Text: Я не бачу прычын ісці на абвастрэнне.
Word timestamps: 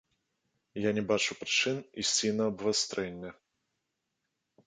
Я 0.83 0.93
не 0.97 1.01
бачу 1.09 1.35
прычын 1.41 1.77
ісці 2.03 2.31
на 2.39 2.43
абвастрэнне. 2.51 3.31